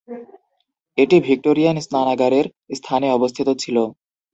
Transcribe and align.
এটি 0.97 1.17
ভিক্টোরিয়ান 1.27 1.77
স্নানাগারের 1.79 2.45
স্থানে 2.75 3.07
অবস্থিত 3.11 3.47
ছিল। 3.55 3.77